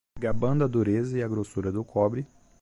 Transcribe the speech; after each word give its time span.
Gabando 0.19 0.63
a 0.63 0.67
dureza 0.67 1.15
e 1.15 1.21
a 1.21 1.27
grossura 1.27 1.71
do 1.71 1.83
cobre 1.85 2.25